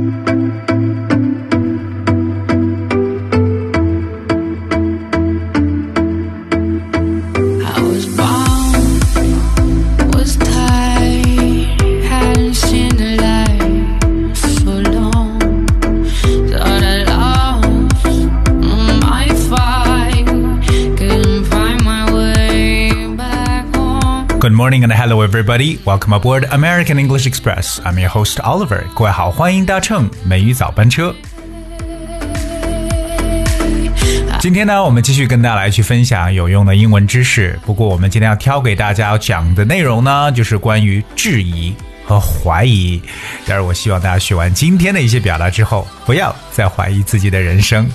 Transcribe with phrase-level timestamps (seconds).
[0.00, 0.39] I
[25.30, 25.78] everybody.
[25.84, 27.78] Welcome aboard American English Express.
[27.84, 28.82] I'm your host Oliver.
[28.96, 31.14] 各位好，欢迎搭乘美语早班车。
[34.40, 37.56] 今天呢，我们继续跟大家来去分享有用的英文知识。
[37.64, 41.72] 不过，我们今天要挑给大家讲的内容呢，就是关于质疑
[42.04, 43.00] 和怀疑。
[43.46, 47.88] 但是，我希望大家学完今天的一些表达之后，不要再怀疑自己的人生。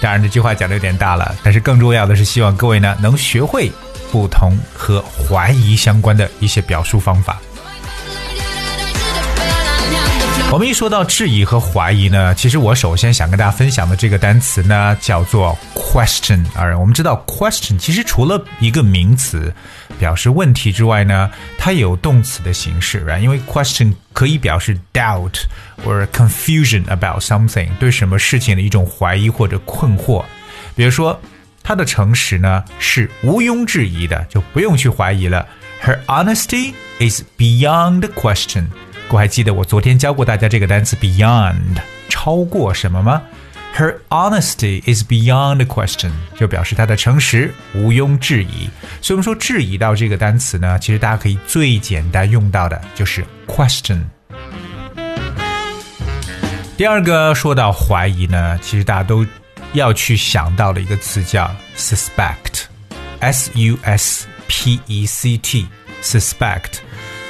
[0.00, 3.70] 当然，这句话讲的有点大了，但是更重要的是，希望各位呢能学会
[4.10, 7.40] 不同和怀疑相关的一些表述方法。
[10.52, 16.44] 我们一说到质疑和怀疑呢，其实我首先想跟大家分享的这个单词呢，叫做 question。
[16.56, 19.54] 而我们知道 question 其实除了一个名词
[19.96, 23.20] 表示问题之外呢，它有动词的形式，right？
[23.20, 25.42] 因为 question 可以表示 doubt
[25.86, 30.24] or confusion about something，对什么事情的一种怀疑或者困惑。
[30.74, 31.20] 比如说，
[31.70, 35.46] 他的诚实呢是毋庸置疑的，就不用去怀疑了。
[35.84, 38.64] Her honesty is beyond question。
[39.08, 41.54] 各位还记得我昨天教过大家这个单词 beyond
[42.08, 43.22] 超过什么吗
[43.76, 48.68] ？Her honesty is beyond question，就表示她的诚实毋庸置疑。
[49.00, 54.00] 所以我们说质疑到这个单词呢，其实大家可以最简单用到的就是 question。
[56.76, 59.24] 第二个说到怀疑呢，其实大家都
[59.72, 66.80] 要去想到的一个词叫 suspect，s u s p e c t，suspect。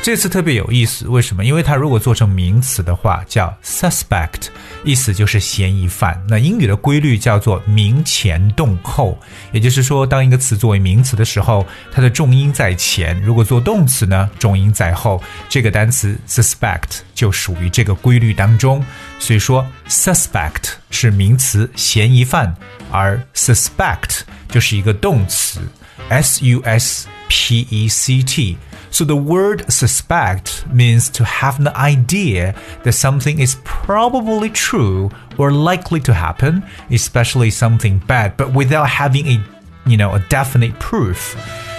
[0.02, 1.44] 这次特别有意思，为什么？
[1.44, 4.48] 因为它如果做成名词的话，叫 suspect，
[4.82, 6.20] 意思就是嫌疑犯。
[6.26, 9.18] 那英语的规律叫做名前动后，
[9.52, 15.22] 也就是说，当一个词作为名词的时候，它的重音在前；如果做动词呢，重音在后。
[15.50, 18.82] 这个单词 suspect 就属于这个规律当中。
[19.18, 22.52] 所以说，suspect 是名词，嫌疑犯，
[22.90, 25.60] 而 suspect 就是一个动词
[26.08, 28.56] ，s u s p e c t。
[28.91, 32.53] So the word suspect means to have an idea
[32.85, 39.27] that something is probably true or likely to happen, especially something bad, but without having
[39.27, 39.41] a,
[39.85, 41.35] you know, a definite proof.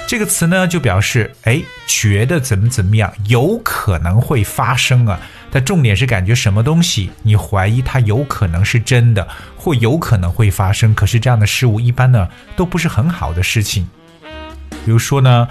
[0.06, 5.18] 这个词呢，就表示哎，觉得怎么怎么样，有可能会发生啊。
[5.50, 9.26] 但重点是感觉什么东西，你怀疑它有可能是真的，
[9.56, 10.94] 或有可能会发生。
[10.94, 13.88] 可是这样的事物一般呢，都不是很好的事情。
[14.84, 15.48] 比如说呢。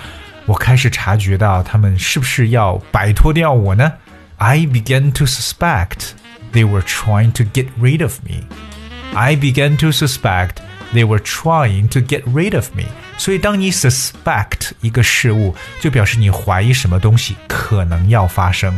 [0.49, 3.91] 我开始察觉到他们是不是要摆脱掉我呢？
[4.37, 6.11] I began to suspect
[6.53, 8.43] they were trying to get rid of me.
[9.13, 10.55] I began to suspect
[10.93, 12.83] they were trying to get rid of me.
[13.17, 18.73] 所以，当你 suspect 一个事物，就表示你怀疑什么东西可能要发生。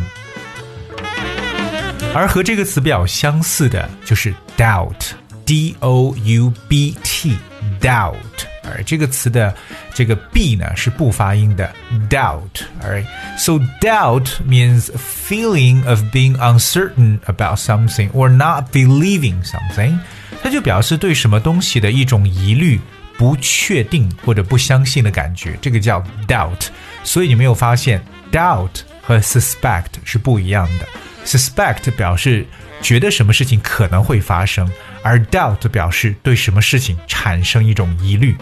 [2.13, 8.13] 而和这个词比较相似的就是 doubt，d o u b t，doubt。
[8.63, 9.55] 而这个词的
[9.94, 11.73] 这个 b 呢是不发音的
[12.09, 13.05] doubt。Alright,
[13.38, 19.97] so doubt means feeling of being uncertain about something or not believing something。
[20.44, 22.79] 它就表示对什么东西的一种疑虑、
[23.17, 26.67] 不确定或者不相信的感觉，这个叫 doubt。
[27.03, 30.85] 所以你没有发现 doubt 和 suspect 是不一样的。
[31.25, 32.45] suspect 表示
[32.81, 34.69] 觉得什么事情可能会发生，
[35.01, 38.35] 而 doubt 表示对什么事情产生一种疑虑。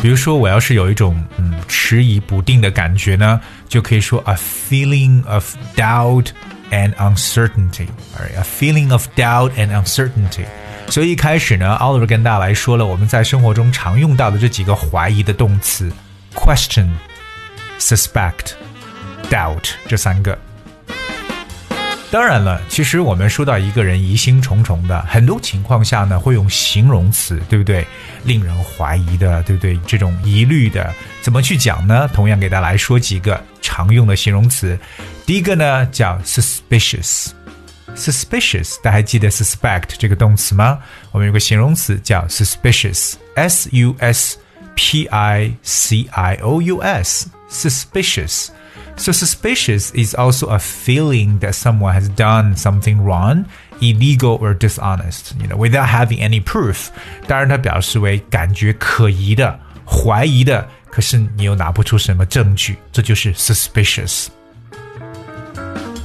[0.00, 6.26] 比如说，我要是有一种嗯迟疑不定的感觉呢，就可以说 a feeling of doubt
[6.70, 7.88] and uncertainty。
[8.36, 10.44] a feeling of doubt and uncertainty。
[10.88, 15.90] 所以一开始呢，Oliver 跟大家来说了我们在生活中常用到的这几个怀疑的动词
[16.34, 16.88] ：question、
[17.80, 18.52] suspect、
[19.28, 20.38] doubt 这三个。
[22.10, 27.86] 当然了，其实我们说到一个人疑心重重的，很多情况下呢，会用形容词，对不对？
[28.24, 29.78] 令人怀疑的，对不对？
[29.86, 30.90] 这种疑虑的，
[31.20, 32.08] 怎么去讲呢？
[32.14, 34.78] 同样给大家来说几个常用的形容词。
[35.26, 37.26] 第一个呢，叫 suspicious。
[37.94, 40.78] suspicious，大家还记得 suspect 这个动词吗？
[41.12, 44.38] 我们有个形容词叫 suspicious，s u s
[44.74, 48.48] p i c i o u s，suspicious。
[48.97, 53.45] So suspicious is also a feeling that someone has done something wrong,
[53.81, 56.89] illegal or dishonest, you know, without having any proof.
[57.27, 64.27] 当然，它表示为感觉可疑的、怀疑的，可是你又拿不出什么证据，这就是 suspicious。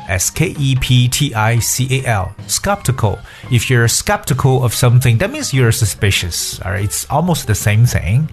[0.07, 3.18] S K E P T I C A L, skeptical.
[3.50, 6.60] If you're skeptical of something, that means you're suspicious.
[6.62, 8.27] Alright, it's almost the same thing.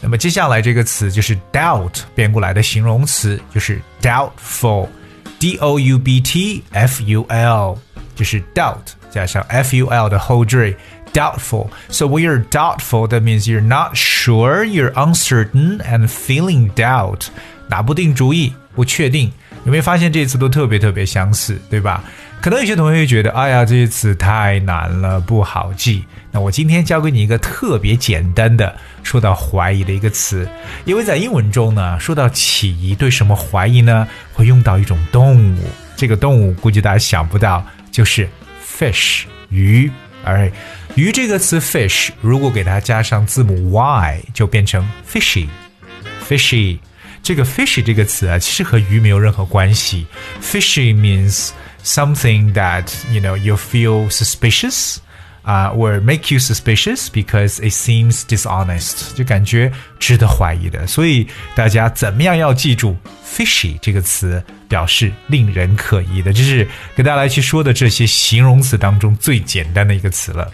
[0.00, 7.78] 那么接下来这个词就是 doubt 变过来的形容词，就是 doubtful，d o u b t f u l，
[8.14, 10.76] 就是 doubt 加上 f u l 的后缀。
[11.14, 11.68] Doubtful.
[11.90, 17.28] So when you're doubtful, that means you're not sure, you're uncertain, and feeling doubt.
[17.68, 19.30] 拿不定主意，不确定。
[19.69, 22.03] 有没有发现这些词都特别特别相似，对吧？
[22.41, 26.03] 可能有些同学会觉得，哎呀，这些词太难了，不好记。
[26.31, 30.49] 那我今天教给你一个特别简单的，说到怀疑的一个词，
[30.85, 34.07] 因为在英文中呢，说到起疑，对什么怀疑呢？
[34.33, 35.59] 会用到一种动物，
[35.95, 38.27] 这个动物估计大家想不到，就是
[38.65, 39.91] fish 鱼。
[40.23, 40.51] 而
[40.95, 46.79] 鱼这个词 fish 如果给它加上字母 y，就变成 fishy，fishy。
[47.21, 50.07] 这个 fishy 这个词啊，其实和鱼没有任何关系。
[50.41, 51.49] Fishy means
[51.83, 54.97] something that you know you feel suspicious.
[55.45, 60.85] Uh, or make you suspicious because it seems dishonest，就感觉值得怀疑的。
[60.85, 61.25] 所以
[61.55, 62.95] 大家怎么样要记住
[63.25, 66.31] fishy 这个词，表示令人可疑的。
[66.31, 70.51] 这是给大家来去说的这些形容词当中最简单的一个词了。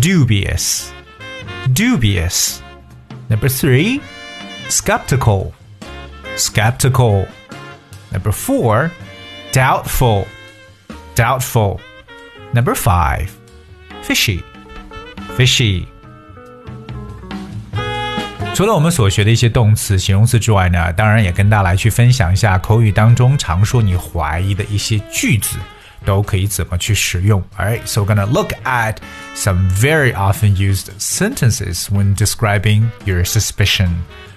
[0.01, 0.89] dubious,
[1.75, 2.59] dubious.
[3.29, 4.01] Number three,
[4.69, 5.53] skeptical,
[6.37, 7.27] skeptical.
[8.11, 8.91] Number four,
[9.53, 10.27] doubtful,
[11.15, 11.79] doubtful.
[12.53, 13.31] Number five,
[14.03, 14.43] fishy,
[15.37, 15.87] fishy.
[18.55, 25.57] 除了我们所学的一些动词、形容词之外呢，当然也跟大家来去分享一下口语当中常说你怀疑的一些句子，
[26.05, 27.43] 都可以怎么去使用。
[27.59, 28.97] Alright, so we're gonna look at
[29.35, 33.89] some very often used sentences when describing your suspicion.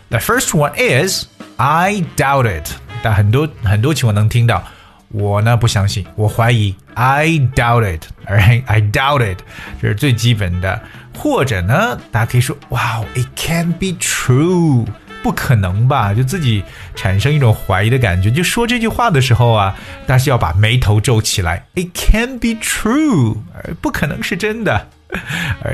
[0.09, 1.25] The first one is
[1.57, 2.69] I doubt it.
[3.01, 4.63] 但很多很多情况能听到。
[5.09, 9.37] 我呢不相信，我怀疑，I doubt it，alright，I doubt it，
[9.79, 10.81] 这是最基本的。
[11.18, 14.86] 或者呢，大家可以说，Wow，it can't be true，
[15.20, 16.14] 不可能吧？
[16.14, 16.62] 就自己
[16.94, 18.30] 产生一种怀疑的感觉。
[18.30, 19.74] 就说这句话的时候啊，
[20.06, 23.36] 但是要把眉头皱起来，It can't be true，
[23.80, 24.86] 不可能是真的。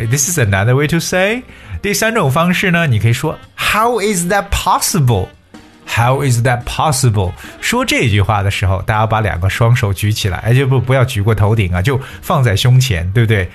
[0.09, 1.43] This is another way to say。
[1.83, 7.33] 第三种方式呢，你可以说，How is that possible？How is that possible？
[7.61, 13.51] 说这句话的时候，大家把两个双手举起来，哎，就不不要举过头顶啊，就放在胸前，对不对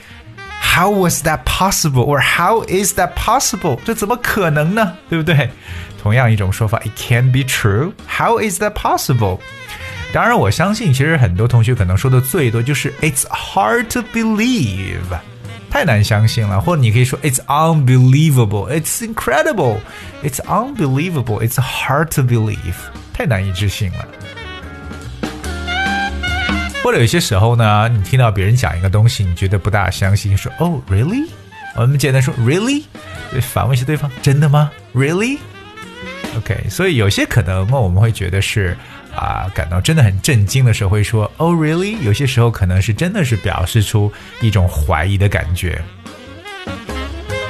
[0.68, 2.04] ？How was that possible?
[2.04, 3.78] Or how is that possible？
[3.84, 4.94] 这怎么可能呢？
[5.08, 5.50] 对不对？
[6.02, 7.92] 同样一种说法，It can't be true.
[8.08, 9.38] How is that possible？
[10.12, 15.00] 当然，我相信其实很多同学可能说的最多就是 It's hard to believe。
[15.70, 19.78] 太难相信了，或者你可以说 It's unbelievable, It's incredible,
[20.22, 22.76] It's unbelievable, It's hard to believe，
[23.12, 24.06] 太难以置信了。
[26.89, 31.29] 或者有些时候呢，你听到别人讲一个东西，你觉得不大相信，说 Oh really？
[31.75, 32.81] 我们简单说 Really？
[33.43, 38.75] 反问一下对方，真的吗？Really？OK，所以有些可能我们会觉得是。
[39.15, 45.81] 啊，感到真的很震惊的时候，会说 “Oh, really？” 有些时候可能是真的是表示出一种怀疑的感觉。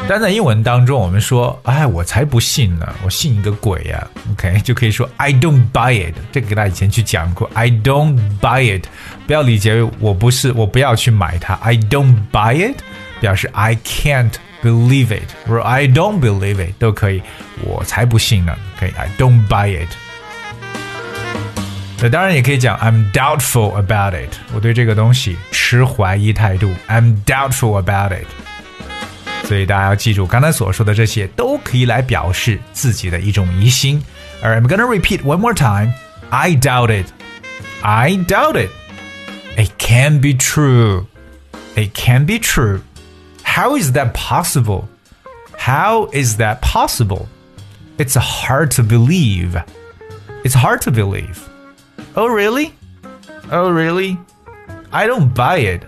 [0.09, 6.15] 但在英文当中，我们说：“哎，我才不信呢，我信你个鬼呀！”OK，就可以说 “I don't buy it”。
[6.31, 8.85] 这个给大家以前去讲过，“I don't buy it”，
[9.27, 12.81] 不要理解我不是，我不要去买它。“I don't buy it”
[13.19, 17.23] 表示 “I can't believe it”，或者 “I don't believe it” 都可以。
[17.63, 18.55] 我才不信呢！
[18.77, 19.89] OK，I don't buy it。
[22.03, 26.71] 那当然也可以讲 I'm doubtful about it，我对这个东西持怀疑态度。
[26.89, 28.27] I'm doubtful about it。
[29.49, 34.03] 所以大家要记住，刚才所说的这些都可以来表示自己的一种疑心。
[34.43, 35.93] Alright, I'm gonna repeat one more time.
[36.31, 37.07] I doubt it.
[37.83, 38.71] I doubt it.
[39.57, 41.07] It can be true.
[41.77, 42.81] It can be true.
[43.43, 44.89] How is that possible?
[45.57, 47.29] How is that possible?
[47.99, 49.63] It's hard to believe.
[50.43, 51.49] It's hard to believe.
[52.17, 52.73] Oh, really?
[53.51, 54.19] Oh, really?
[54.93, 55.83] I don't buy it.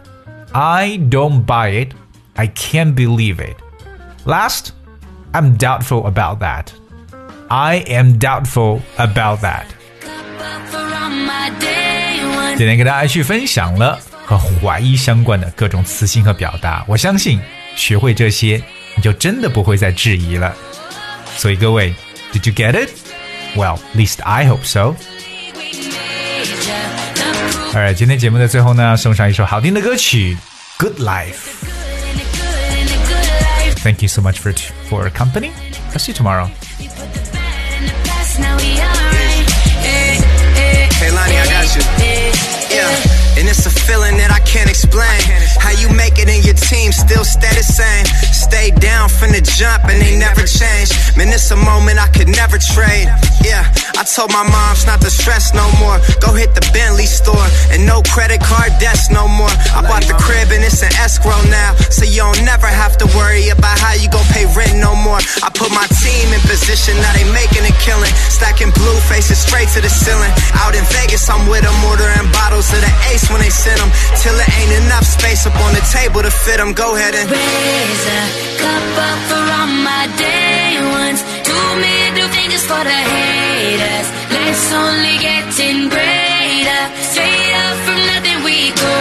[0.54, 1.94] I don't buy it.
[2.40, 3.56] I can't believe it.
[4.24, 4.72] Last,
[5.32, 6.66] I'm doubtful about that.
[7.48, 9.64] I am doubtful about that.
[12.56, 17.38] 今天给大家去分享了和怀疑相关的各种词性和表达，我相信
[17.76, 18.60] 学会这些，
[18.96, 20.54] 你就真的不会再质疑了。
[21.36, 21.94] 所以各位，
[22.32, 22.90] Did you get it?
[23.54, 24.96] Well, at least I hope so.
[27.72, 30.36] Alright，今天节目的最后呢，送上一首好听的歌曲《
[30.82, 31.34] Good Life》。
[33.81, 34.53] Thank you so much for
[34.89, 35.51] for company.
[35.91, 36.49] I'll see you tomorrow.
[43.41, 45.17] And it's a feeling that I can't explain.
[45.57, 48.05] How you make it in your team still stay the same.
[48.29, 50.93] Stay down from the jump and they never change.
[51.17, 53.09] Man, it's a moment I could never trade.
[53.41, 53.65] Yeah,
[53.97, 55.97] I told my moms not to stress no more.
[56.21, 59.49] Go hit the Bentley store and no credit card debts no more.
[59.73, 63.09] I bought the crib and it's an escrow now, so you don't never have to
[63.17, 65.17] worry about how you gon' pay rent no more.
[65.41, 68.13] I put my team in position, now they making a killing.
[68.29, 70.29] Stacking blue faces straight to the ceiling.
[70.61, 73.91] Out in Vegas, I'm with them, ordering bottles of the ace when they send them.
[74.21, 76.73] Till ain't enough space up on the table to fit them.
[76.73, 78.21] Go ahead and raise a
[78.61, 81.21] cup up for all my day ones.
[81.47, 84.07] Two middle fingers for the haters.
[84.35, 86.83] Life's only getting greater.
[87.11, 88.95] Straight up from nothing we go.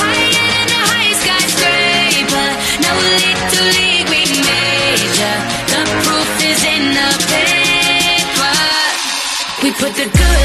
[0.00, 2.48] Higher than the highest skyscraper.
[2.86, 5.36] Little league we major.
[5.72, 8.56] The proof is in the paper.
[9.62, 10.35] We put the good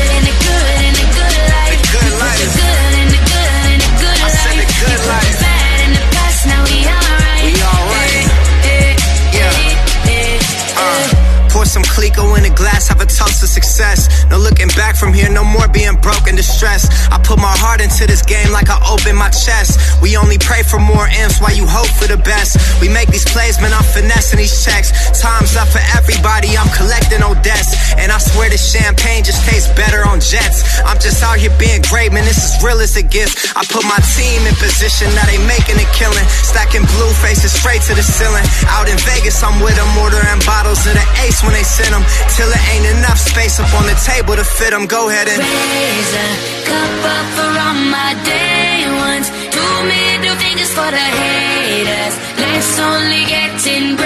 [16.41, 16.89] distressed.
[17.13, 19.77] I put my heart into this game like I open my chest.
[20.01, 22.57] We only pray for more M's while you hope for the best.
[22.81, 24.89] We make these plays, man, I'm finessing these checks.
[25.21, 27.93] Time's up for everybody, I'm collecting old debts.
[28.22, 30.62] Swear this champagne just tastes better on jets.
[30.86, 33.34] I'm just out here being great, man, this is real as it gets.
[33.58, 36.25] I put my team in position, now they making a killing.
[36.46, 38.46] Stacking blue faces straight to the ceiling.
[38.70, 42.06] Out in Vegas, I'm with them, ordering bottles of the ace when they send them.
[42.38, 44.86] Till it ain't enough space up on the table to fit them.
[44.86, 46.28] Go ahead and raise a
[46.70, 49.28] cup up for all my day ones.
[49.50, 52.16] Two middle fingers for the haters.
[52.38, 54.00] Life's only getting greater.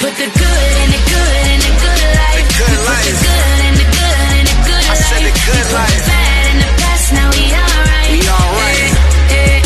[0.00, 2.36] Put the good in the good in the good life.
[2.36, 5.04] The good we put the good in the good in the good I life.
[5.08, 5.96] said the good we put life.
[5.96, 8.10] the bad in the past, now we alright.
[8.14, 8.92] We alright.
[9.30, 9.58] Eh,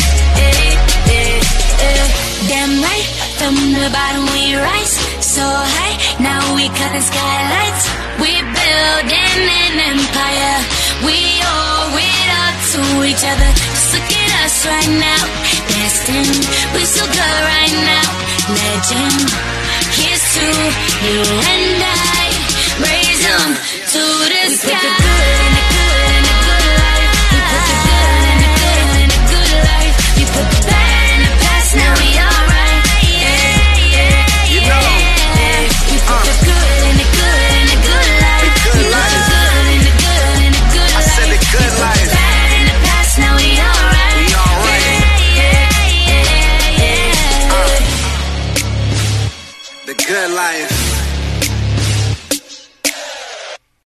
[0.43, 0.73] eh,
[1.15, 2.07] eh, eh.
[2.51, 3.07] Damn right,
[3.39, 5.95] from the bottom we rise so high.
[6.19, 6.65] Now we
[7.11, 7.83] skylights.
[8.19, 10.57] We building an empire.
[11.07, 13.49] We owe it all to each other.
[13.55, 15.21] Just look at us right now.
[15.75, 16.43] Destined,
[16.75, 18.07] we so good right now.
[18.45, 19.27] Legend,
[20.35, 20.47] to
[21.07, 21.21] you
[21.53, 22.27] and I.
[22.83, 23.49] Raise 'em
[23.93, 25.44] to the sky.